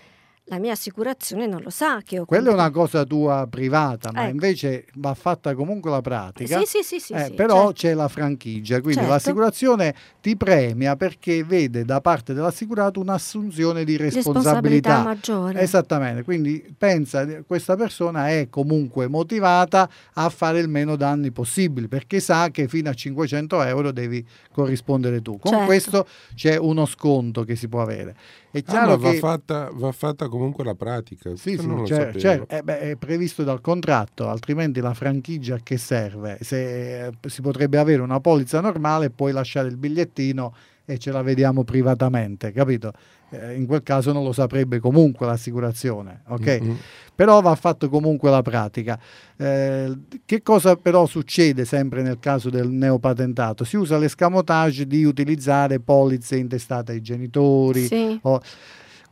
[0.49, 4.23] la mia assicurazione non lo sa che ho Quella è una cosa tua privata, ma
[4.25, 4.31] Ecco.
[4.31, 6.59] invece va fatta comunque la pratica.
[6.59, 7.73] Sì, sì, sì, sì, Eh, sì, però certo.
[7.73, 9.11] c'è la franchigia, quindi Certo.
[9.11, 15.01] l'assicurazione ti premia perché vede da parte dell'assicurato un'assunzione di responsabilità.
[15.01, 15.61] responsabilità maggiore.
[15.63, 22.21] Esattamente, quindi pensa, questa persona è comunque motivata a fare il meno danni possibili perché
[22.21, 25.39] sa che fino a 500 euro devi corrispondere tu.
[25.39, 25.67] Con Certo.
[25.67, 28.15] questo c'è uno sconto che si può avere.
[28.55, 31.35] È Ah, chiaro ma va che fatta, va fatta comunque la pratica.
[31.35, 32.19] sì, sì, non lo cer- sapevo.
[32.47, 36.39] cer- eh, beh, è previsto dal contratto, altrimenti la franchigia a che serve?
[36.41, 41.11] Se, eh, si potrebbe avere una polizza normale e poi lasciare il bigliettino e ce
[41.11, 42.93] la vediamo privatamente, capito?
[43.41, 46.59] Eh, in quel caso non lo saprebbe comunque l'assicurazione, ok?
[46.63, 46.77] Mm-mm.
[47.15, 48.99] Però va fatto comunque la pratica.
[49.37, 49.93] Eh,
[50.25, 53.65] che cosa però succede sempre nel caso del neopatentato?
[53.65, 58.19] Si usa l'escamotage di utilizzare polizze intestate ai genitori, Sì.
[58.23, 58.41] o-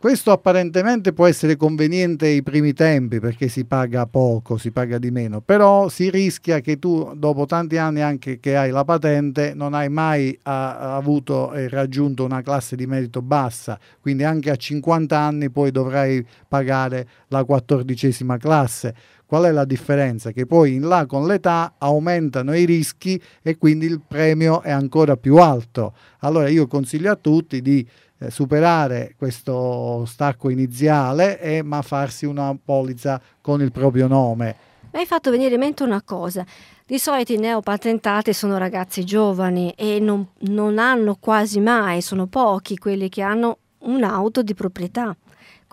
[0.02, 5.12] Questo apparentemente può essere conveniente ai primi tempi perché si paga poco, si paga di
[5.12, 9.74] meno, però si rischia che tu dopo tanti anni anche che hai la patente non
[9.74, 15.16] hai mai ah, avuto e raggiunto una classe di merito bassa, quindi anche a 50
[15.16, 18.94] anni poi dovrai pagare la quattordicesima classe.
[19.24, 20.32] Qual è la differenza?
[20.32, 25.16] Che poi in là con l'età aumentano i rischi e quindi il premio è ancora
[25.16, 25.94] più alto.
[26.18, 27.86] Allora io consiglio a tutti di
[28.22, 34.56] eh, superare questo stacco iniziale e ma farsi una polizza con il proprio nome.
[34.92, 36.44] Mi hai fatto venire in mente una cosa.
[36.87, 42.76] Di solito i neopatentati sono ragazzi giovani e non, non hanno quasi mai, sono pochi
[42.76, 45.16] quelli che hanno un'auto di proprietà.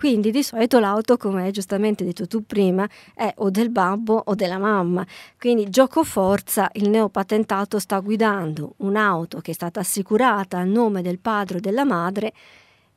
[0.00, 4.34] Quindi di solito l'auto, come hai giustamente detto tu prima, è o del babbo o
[4.34, 5.06] della mamma.
[5.38, 11.18] Quindi gioco forza, il neopatentato sta guidando un'auto che è stata assicurata a nome del
[11.18, 12.32] padre o della madre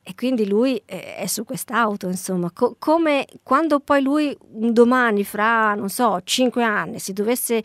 [0.01, 5.75] e quindi lui è su quest'auto, insomma, Co- come quando poi lui un domani, fra,
[5.75, 7.61] non so, cinque anni, si dovesse,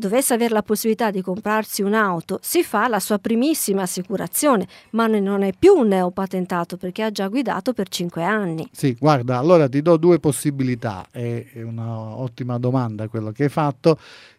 [0.00, 5.42] dovesse avere la possibilità di comprarsi un'auto, si fa la sua primissima assicurazione, ma non
[5.42, 8.68] è più un neopatentato perché ha già guidato per cinque anni.
[8.72, 13.98] Sì, guarda, allora ti do due possibilità, è un'ottima domanda quello che hai fatto.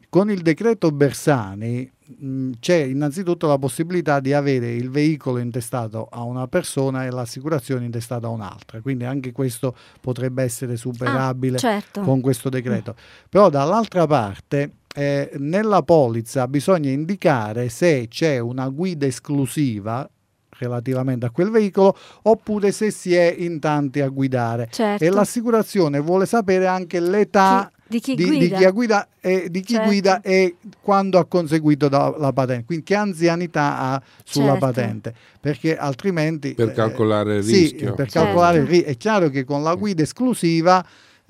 [0.10, 6.24] Con il decreto Bersani mh, c'è innanzitutto la possibilità di avere il veicolo intestato a
[6.24, 12.02] una persona e l'assicurazione intestata a un'altra, quindi anche questo potrebbe essere superabile Ah, certo.
[12.02, 12.94] con questo decreto.
[13.30, 20.10] Però dall'altra parte eh, nella polizza bisogna indicare se c'è una guida esclusiva
[20.58, 25.04] relativamente a quel veicolo oppure se si è in tanti a guidare Certo.
[25.04, 28.58] e l'assicurazione vuole sapere anche l'età Chi- di chi di, guida.
[28.58, 29.88] chi guida e, di chi Certo.
[29.90, 34.60] guida e quando ha conseguito da- la patente, quindi che anzianità ha sulla Certo.
[34.66, 37.94] patente, perché altrimenti Per eh, calcolare il sì, rischio.
[37.94, 38.26] per Certo.
[38.28, 40.88] calcolare il ri- è chiaro che con la guida esclusiva eh,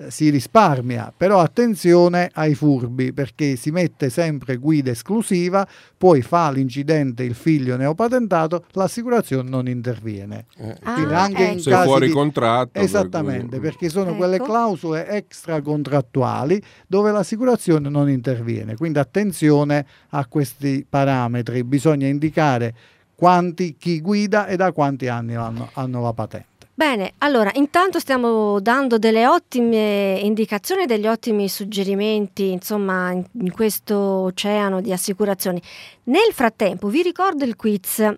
[0.08, 7.22] si risparmia, però attenzione ai furbi perché si mette sempre guida esclusiva, poi fa l'incidente
[7.24, 10.46] il figlio neopatentato, l'assicurazione non interviene.
[10.56, 11.58] Eh, Ah, anche in ecco.
[11.60, 12.70] Sei casi fuori di- contratto.
[12.72, 14.44] per Esattamente, cui- perché sono quelle Ecco.
[14.44, 18.76] clausole extracontrattuali dove l'assicurazione non interviene.
[18.76, 22.74] Quindi attenzione a questi parametri, bisogna indicare
[23.14, 26.46] quanti, chi guida e da quanti anni hanno, hanno la patente.
[26.74, 34.80] Bene, allora intanto stiamo dando delle ottime indicazioni, degli ottimi suggerimenti, insomma, in, questo oceano
[34.80, 35.60] di assicurazioni.
[36.04, 38.10] Nel frattempo vi ricordo il quiz.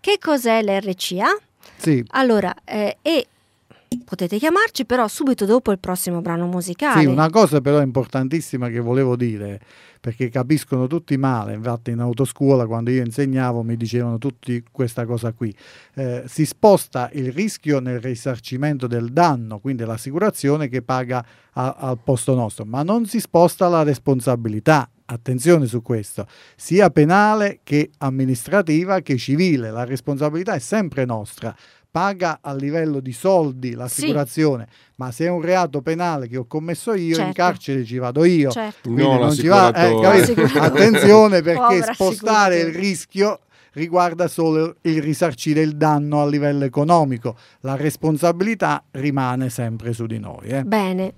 [0.00, 1.36] Che cos'è l'RCA?
[1.76, 3.26] Sì, Allora, eh, e
[4.04, 7.00] Potete chiamarci però subito dopo il prossimo brano musicale.
[7.00, 9.60] Sì, una cosa però importantissima che volevo dire,
[9.98, 15.32] perché capiscono tutti male, infatti in autoscuola quando io insegnavo mi dicevano tutti questa cosa
[15.32, 15.54] qui,
[15.94, 21.98] eh, si sposta il rischio nel risarcimento del danno, quindi l'assicurazione che paga a, al
[22.02, 24.90] posto nostro, ma non si sposta la responsabilità.
[25.10, 31.56] Attenzione su questo, sia penale che amministrativa che civile, la responsabilità è sempre nostra
[31.90, 34.76] paga a livello di soldi l'assicurazione, sì.
[34.96, 37.28] ma se è un reato penale che ho commesso io, certo.
[37.28, 38.50] in carcere ci vado io.
[38.50, 38.90] Certo.
[38.90, 43.40] Quindi non ci va, eh, attenzione perché spostare il rischio
[43.72, 50.18] riguarda solo il risarcire il danno a livello economico, la responsabilità rimane sempre su di
[50.18, 50.48] noi.
[50.48, 50.64] Eh.
[50.64, 51.14] Bene,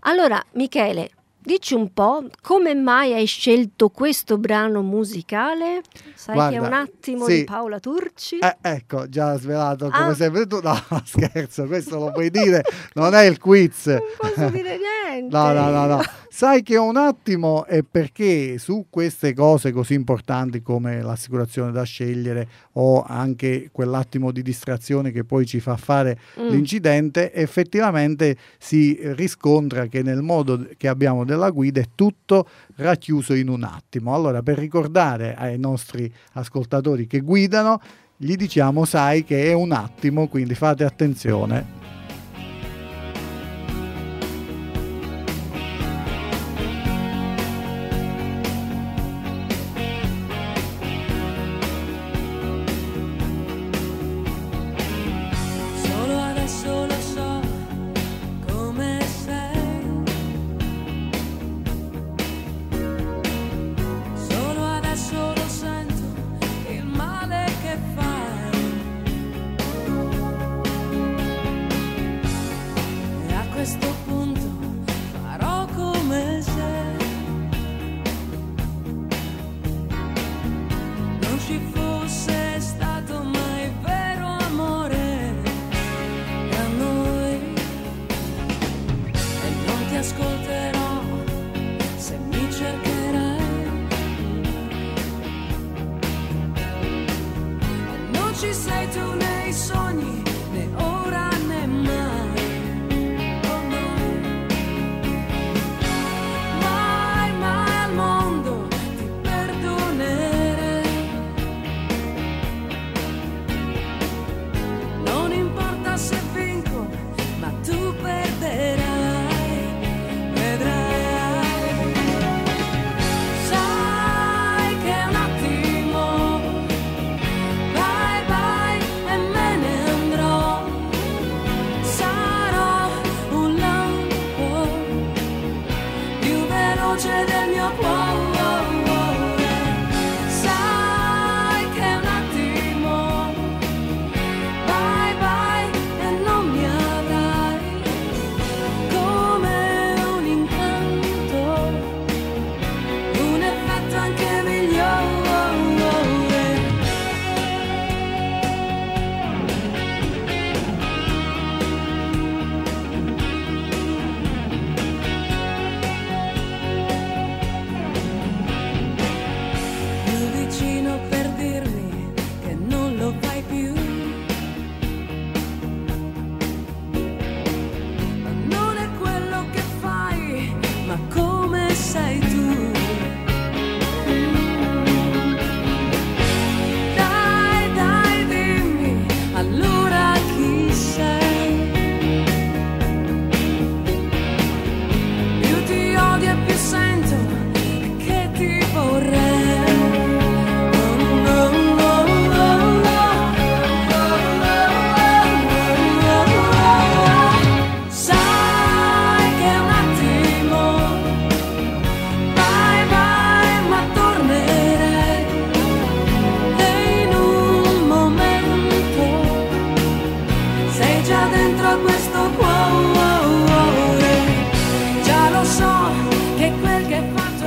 [0.00, 1.10] allora Michele,
[1.44, 5.82] Dici un po' come mai hai scelto questo brano musicale?
[6.14, 7.38] Sai Guarda, che è un attimo sì.
[7.38, 8.38] di Paola Turci?
[8.38, 10.14] Eh, ecco, già svelato come Ah.
[10.14, 10.60] sempre tu.
[10.62, 10.72] No,
[11.04, 12.62] scherzo, questo lo puoi dire,
[12.94, 13.86] non è il quiz.
[13.86, 15.36] Non posso dire niente.
[15.36, 16.00] No, no, no, no.
[16.30, 22.48] Sai che un attimo è perché su queste cose così importanti come l'assicurazione da scegliere
[22.74, 26.48] o anche quell'attimo di distrazione che poi ci fa fare Mm.
[26.48, 33.48] l'incidente, effettivamente si riscontra che nel modo che abbiamo della guida è tutto racchiuso in
[33.48, 34.14] un attimo.
[34.14, 37.80] Allora, per ricordare ai nostri ascoltatori che guidano,
[38.16, 41.81] gli diciamo, sai che è un attimo, quindi fate attenzione.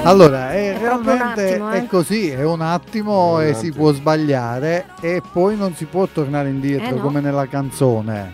[0.05, 1.77] È Allora, è proprio un realmente attimo, eh.
[1.77, 5.85] è così, è un attimo È un e si può sbagliare e poi non si
[5.85, 7.01] può tornare indietro Eh no.
[7.01, 8.33] come nella canzone.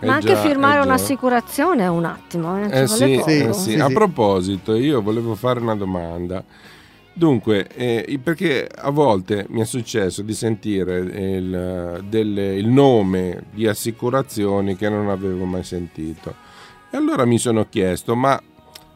[0.00, 3.52] Eh Ma anche già, firmare eh un'assicurazione è un attimo, eh, Eh sì, eh Sì,
[3.52, 3.74] sì.
[3.78, 6.42] A proposito, io volevo fare una domanda.
[7.16, 13.68] Dunque, eh, perché a volte mi è successo di sentire il, delle- il nome di
[13.68, 16.34] assicurazioni che non avevo mai sentito.
[16.90, 18.40] E allora mi sono chiesto, ma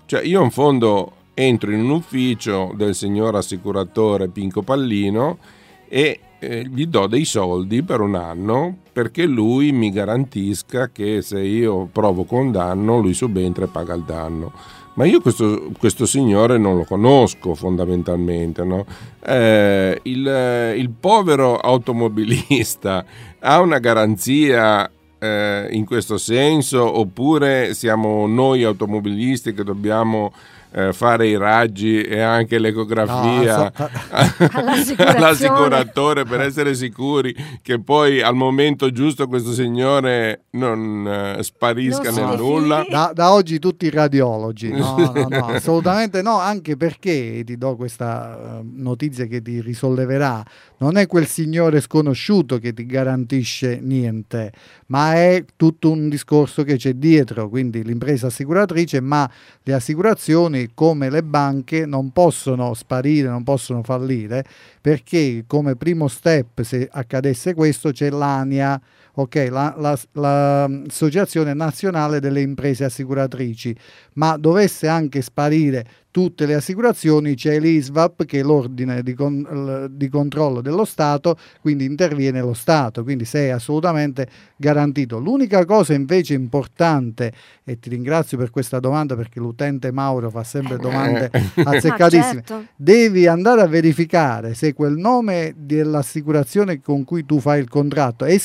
[0.07, 5.39] cioè io in fondo entro in un ufficio del signor assicuratore Pinco Pallino
[5.86, 11.41] e eh, gli do dei soldi per un anno perché lui mi garantisca che se
[11.41, 14.53] io provoco un danno lui subentra e paga il danno.
[14.95, 18.64] Ma io questo, questo signore non lo conosco fondamentalmente.
[18.64, 18.84] no?
[19.24, 23.05] Eh, il, il povero automobilista
[23.39, 30.32] ha una garanzia eh, in questo senso oppure siamo noi automobilisti che dobbiamo
[30.73, 33.89] eh, fare i raggi e anche l'ecografia No, so-
[34.59, 35.16] All'assicurazione.
[35.16, 42.29] all'assicuratore per essere sicuri che poi al momento giusto questo signore non eh, sparisca Non
[42.29, 42.85] nel nulla.
[42.89, 47.77] Da, da oggi tutti i radiologi, no, no, no, assolutamente no, anche perché ti do
[47.77, 50.43] questa eh, notizia che ti risolleverà,
[50.79, 54.53] non è quel signore sconosciuto che ti garantisce niente,
[54.87, 59.29] ma è tutto un discorso che c'è dietro, quindi l'impresa assicuratrice, ma
[59.62, 64.44] le assicurazioni come le banche non possono sparire, non possono fallire,
[64.80, 68.80] perché come primo step, se accadesse questo, c'è l'ANIA,
[69.21, 73.75] ok, la- la- la- l'Associazione Nazionale delle Imprese Assicuratrici,
[74.14, 80.09] ma dovesse anche sparire tutte le assicurazioni, c'è l'ISVAP che è l'ordine di, con- di
[80.09, 85.19] controllo dello Stato, quindi interviene lo Stato, quindi sei assolutamente garantito.
[85.19, 90.79] L'unica cosa invece importante, e ti ringrazio per questa domanda perché l'utente Mauro fa sempre
[90.79, 91.31] domande
[91.62, 92.64] azzeccatissime, Ma certo.
[92.75, 98.37] devi andare a verificare se quel nome dell'assicurazione con cui tu fai il contratto è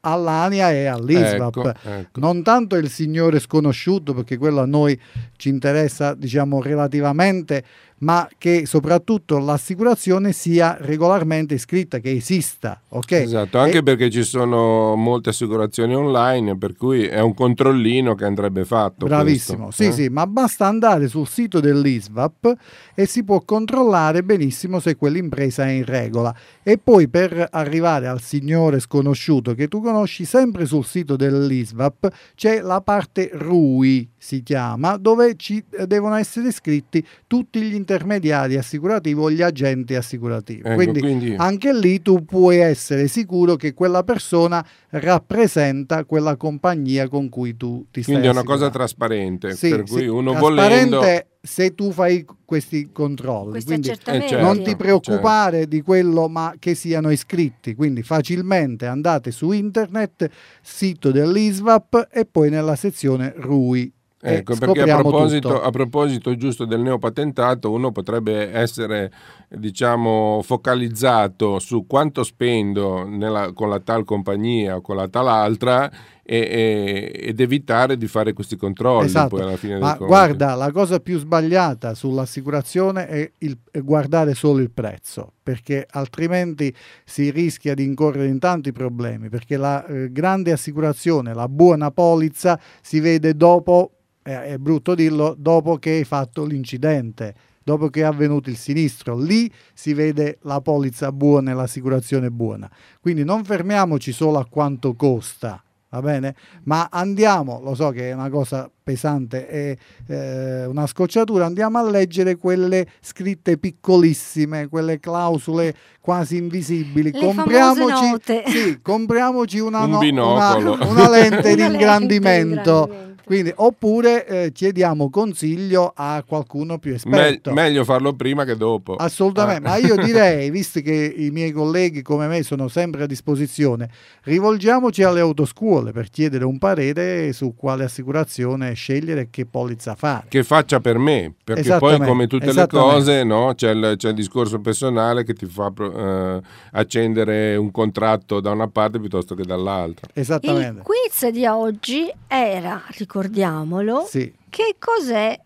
[0.00, 1.56] all'ANIA e all'ISVAP.
[1.56, 2.20] Ecco, ecco.
[2.20, 4.98] Non tanto il signore sconosciuto, perché quello a noi
[5.36, 7.64] ci interessa, diciamo, relativamente,
[7.98, 13.12] ma che soprattutto l'assicurazione sia regolarmente iscritta, che esista, ok?
[13.12, 18.24] Esatto, anche E- perché ci sono molte assicurazioni online, per cui è un controllino che
[18.24, 19.06] andrebbe fatto.
[19.06, 19.92] Bravissimo, questo, sì, eh?
[19.92, 22.54] sì, ma basta andare sul sito dell'ISVAP
[22.94, 26.34] e si può controllare benissimo se quell'impresa è in regola.
[26.62, 32.60] E poi per arrivare al signore sconosciuto che tu conosci, sempre sul sito dell'ISVAP c'è
[32.60, 39.20] la parte RUI, si chiama, dove ci eh, devono essere iscritti tutti gli intermediari assicurativi
[39.20, 40.62] o gli agenti assicurativi.
[40.64, 47.08] Ecco, quindi, quindi- anche lì tu puoi essere sicuro che quella persona rappresenta quella compagnia
[47.08, 50.32] con cui tu ti stai Quindi è una cosa trasparente, Sì, per sì, cui uno
[50.32, 51.26] trasparente volendo...
[51.42, 53.50] se tu fai questi controlli.
[53.50, 54.28] Questi Quindi accertamenti.
[54.28, 54.44] certo.
[54.44, 57.74] non ti preoccupare di quello, ma che siano iscritti.
[57.74, 60.28] Quindi facilmente andate su internet,
[60.60, 63.92] sito dell'ISVAP e poi nella sezione RUI.
[64.18, 69.12] Ecco, perché a proposito, a proposito giusto del neopatentato, uno potrebbe essere,
[69.48, 75.90] diciamo, focalizzato su quanto spendo nella- con la tal compagnia o con la tal altra
[76.28, 79.36] e- e- ed evitare di fare questi controlli Esatto.
[79.36, 84.58] poi alla fine Ma guarda, la cosa più sbagliata sull'assicurazione è, il- è guardare solo
[84.60, 86.74] il prezzo, perché altrimenti
[87.04, 92.58] si rischia di incorrere in tanti problemi, perché la eh, grande assicurazione, la buona polizza,
[92.82, 93.92] si vede dopo,
[94.24, 97.34] eh, è brutto dirlo, dopo che hai fatto l'incidente.
[97.66, 102.70] Dopo che è avvenuto il sinistro, lì si vede la polizza buona e l'assicurazione buona.
[103.00, 105.60] Quindi non fermiamoci solo a quanto costa,
[106.00, 106.34] va bene?
[106.64, 109.78] Ma andiamo, lo so che è una cosa pesante e
[110.08, 117.10] eh, una scocciatura, andiamo a leggere quelle scritte piccolissime, quelle clausole quasi invisibili.
[117.12, 118.42] Le compriamoci, note.
[118.46, 120.54] sì, compriamoci una, Un una-
[120.86, 123.04] una lente di ingrandimento.
[123.26, 127.52] Quindi, oppure eh, chiediamo consiglio a qualcuno più Me- esperto.
[127.52, 128.94] meglio farlo prima che dopo.
[128.94, 129.70] Assolutamente, Ah.
[129.72, 133.90] ma io direi, visto che i miei colleghi come me sono sempre a disposizione,
[134.22, 140.26] rivolgiamoci alle autoscuole per chiedere un parere su quale assicurazione scegliere e che polizza fare.
[140.28, 144.14] che faccia per me, perché poi come tutte le cose no, c'è, il, c'è il
[144.14, 146.40] discorso personale che ti fa eh,
[146.72, 150.08] accendere un contratto da una parte piuttosto che dall'altra.
[150.12, 150.82] Il Esattamente.
[150.82, 155.38] quiz di oggi era, ricordiamolo, Sì, che cos'è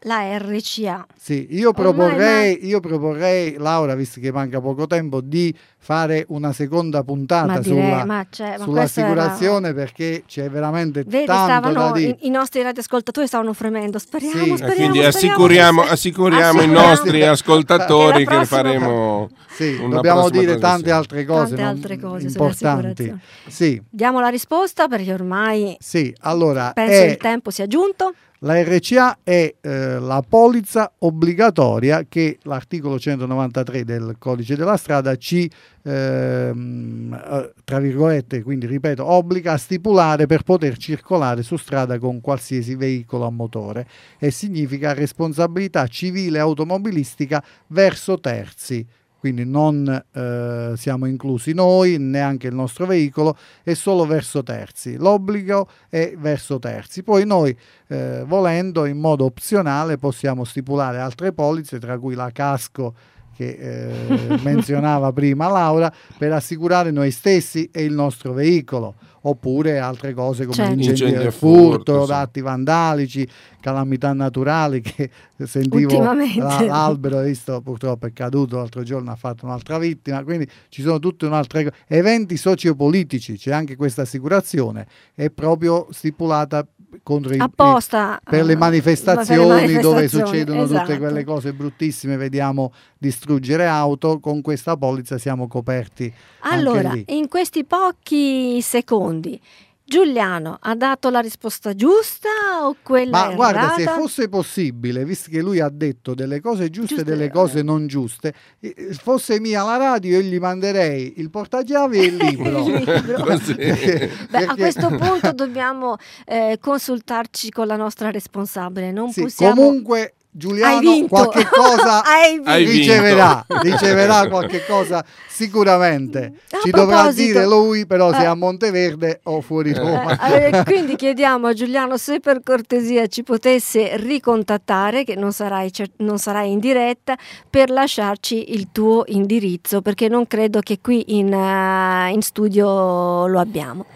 [0.00, 1.06] la RCA?
[1.18, 7.02] sì, io proporrei, io proporrei, Laura, visto che manca poco tempo, di fare una seconda
[7.02, 11.92] puntata Ma direi, sulla, ma cioè, ma sull'assicurazione perché c'è veramente Vedi, tanto da stavano,
[11.92, 12.16] dire.
[12.20, 13.98] i, i nostri radioascoltatori stavano fremendo.
[13.98, 14.56] Speriamo, Sì.
[14.56, 14.74] Speriamo.
[14.74, 19.28] quindi speriamo assicuriamo, che se- assicuriamo i Assicuriamo nostri che ascoltatori la che prossima- faremo
[19.56, 23.14] Sì, Una dobbiamo dire tante altre cose, Tante altre cose importanti.
[23.46, 28.12] Sì, Diamo la risposta perché ormai sì, allora penso è- il tempo sia giunto.
[28.40, 35.50] La RCA è eh, la polizza obbligatoria che l'articolo 193 del codice della strada ci,
[35.82, 42.20] ehm, eh, tra virgolette, quindi ripeto, obbliga a stipulare per poter circolare su strada con
[42.20, 43.86] qualsiasi veicolo a motore
[44.18, 48.86] e significa responsabilità civile automobilistica verso terzi.
[49.26, 54.94] Quindi non eh, siamo inclusi noi, neanche il nostro veicolo, è solo verso terzi.
[54.94, 57.02] L'obbligo è verso terzi.
[57.02, 57.56] Poi noi,
[57.88, 62.94] eh, volendo, in modo opzionale, possiamo stipulare altre polizze, tra cui la casco
[63.34, 68.94] che eh, menzionava prima Laura, per assicurare noi stessi e il nostro veicolo,
[69.28, 70.74] oppure altre cose come Certo.
[70.74, 72.12] l'incendio Incendi e furto, furto, sì.
[72.12, 73.28] atti vandalici,
[73.60, 75.10] calamità naturali che
[75.44, 80.98] sentivo l'albero, visto, purtroppo è caduto l'altro giorno, ha fatto un'altra vittima, quindi ci sono
[80.98, 86.66] tutte un'altra eventi sociopolitici, c'è anche questa assicurazione, è proprio stipulata
[87.02, 90.98] contro i, Apposta per le eh, manifestazioni, per le dove manifestazioni, succedono tutte esatto.
[90.98, 96.12] quelle cose bruttissime, vediamo distruggere auto, con questa polizza siamo coperti.
[96.40, 99.40] Allora, in questi pochi secondi,
[99.88, 102.28] Giuliano ha dato la risposta giusta
[102.64, 104.00] o quella Ma guarda, se errata?
[104.00, 107.30] fosse possibile, visto che lui ha detto delle cose giuste e delle eh.
[107.30, 112.16] cose non giuste, eh, fosse mia la radio, io gli manderei il portachiavi e il
[112.20, 112.66] libro.
[112.66, 113.24] Il libro.
[113.54, 118.90] Beh, a Perché- questo punto dobbiamo eh, consultarci con la nostra responsabile.
[118.90, 119.54] Non Sì, possiamo.
[119.54, 122.02] comunque Giuliano qualche cosa
[122.44, 126.32] riceverà, riceverà qualche cosa sicuramente.
[126.50, 128.22] A Ci dovrà dire lui però se Eh.
[128.22, 130.18] è a Monteverde o fuori Roma.
[130.28, 135.70] Eh, eh, quindi chiediamo a Giuliano se per cortesia ci potesse ricontattare, che non sarai,
[135.98, 137.16] non sarai in diretta,
[137.48, 143.38] per lasciarci il tuo indirizzo, perché non credo che qui in, eh, in studio lo
[143.40, 143.86] abbiamo.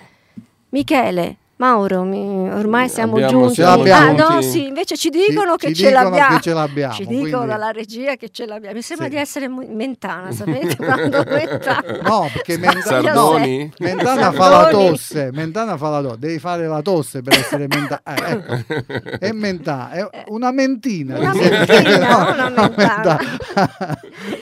[0.70, 3.54] Michele, Mauro, mi- ormai siamo Abbiamo- giunti.
[3.56, 4.22] siamo ah, giunti.
[4.34, 6.36] no, sì, invece ci dicono Ci- che ci ce dicono l'abbiamo.
[6.36, 8.74] che ce l'abbiamo, Ci dicono quindi- dalla regia che ce l'abbiamo.
[8.76, 9.12] Mi sembra Sì.
[9.12, 10.76] di essere Mentana, sapete?
[10.76, 11.82] Quando Mentana.
[12.02, 13.64] No, perché Menta- Sardoni?
[13.64, 17.66] no, Mentana fa la tosse, Mentana fa la tosse, devi fare la tosse per essere
[17.68, 18.00] Mentana.
[18.04, 19.18] Eh, ecco.
[19.18, 21.18] È Mentana, è una mentina.
[21.18, 22.72] Una mentina, una mentana.
[22.74, 23.18] mentana.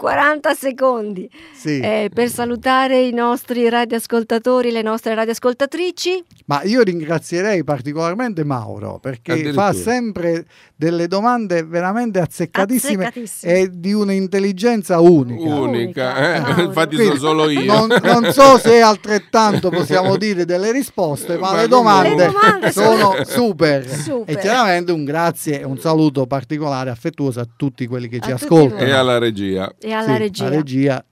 [0.00, 1.30] 40 secondi.
[1.52, 1.78] Sì.
[1.78, 6.24] Eh, per salutare i nostri radioascoltatori, le nostre radioascoltatrici.
[6.46, 13.52] Ma io ringrazierei particolarmente Mauro perché fa sempre delle domande veramente azzeccatissime, Azzeccatissime.
[13.52, 15.54] e di un'intelligenza unica.
[15.54, 16.62] Unica, eh?
[16.62, 17.64] Infatti Quindi, sono solo io.
[17.70, 22.72] Non, non so se altrettanto possiamo dire delle risposte, ma, Ma le domande, Le domande
[22.72, 23.86] sono super.
[23.86, 24.34] Super.
[24.34, 28.30] E chiaramente un grazie e un saluto particolare affettuoso a tutti quelli che A ci
[28.32, 28.80] ascoltano.
[28.80, 29.70] e alla regia.
[29.78, 30.48] E alla Sì, regia.
[30.48, 31.04] regia.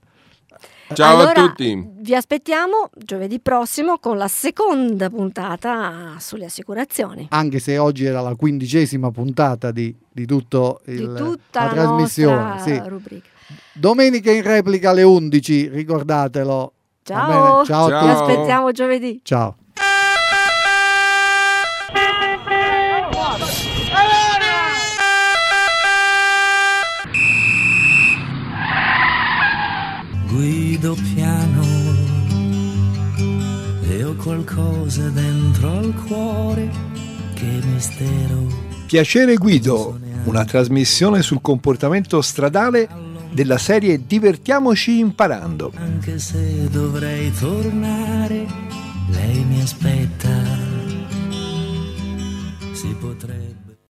[0.91, 1.87] Ciao Allora, a tutti.
[1.99, 7.27] Vi aspettiamo giovedì prossimo con la seconda puntata sulle assicurazioni.
[7.29, 11.71] Anche se oggi era la quindicesima puntata di, di tutto il, di tutta la la,
[11.73, 12.59] trasmissione.
[12.61, 12.81] sì.
[12.87, 13.27] rubrica.
[13.73, 16.73] Domenica in replica alle 11, ricordatelo.
[17.03, 17.63] Ciao?
[17.65, 18.03] Ciao a Ciao.
[18.05, 19.19] vi aspettiamo giovedì.
[19.23, 19.55] Ciao.
[30.31, 31.63] Guido piano
[33.89, 36.69] e ho qualcosa dentro al cuore
[37.33, 38.47] che mistero.
[38.85, 42.87] Piacere Guido, una trasmissione sul comportamento stradale
[43.31, 45.71] della serie Divertiamoci imparando.
[45.75, 48.45] Anche se dovrei tornare,
[49.09, 50.29] lei mi aspetta.
[52.73, 53.48] Si potrebbe.